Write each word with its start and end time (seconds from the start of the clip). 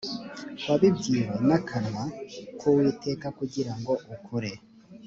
wabibwiwe 0.67 1.25
n 1.47 1.49
akanwa 1.57 2.03
k 2.57 2.61
uwiteka 2.69 3.27
kugira 3.37 3.71
ngo 3.79 3.93
ukure 4.13 4.51